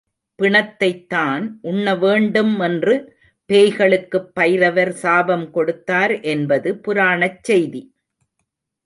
[0.39, 2.95] பிணத்தைத்தான் உண்ண வேண்டுமென்று
[3.49, 7.83] பேய்களுக்குப் பைரவர் சாபம் கொடுத்தார் என்பது புராணச் செய்தி.